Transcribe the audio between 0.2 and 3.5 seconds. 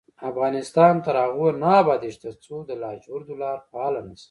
افغانستان تر هغو نه ابادیږي، ترڅو د لاجوردو